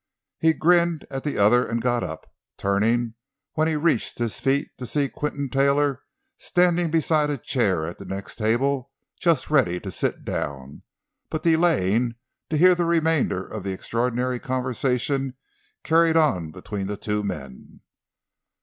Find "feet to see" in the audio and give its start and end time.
4.39-5.07